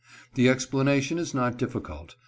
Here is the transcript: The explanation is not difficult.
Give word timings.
The 0.33 0.49
explanation 0.49 1.19
is 1.19 1.35
not 1.35 1.59
difficult. 1.59 2.15